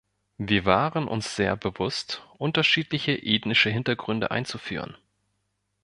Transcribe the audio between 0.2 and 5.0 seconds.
Wir waren uns sehr bewusst, unterschiedliche ethnische Hintergründe einzuführen.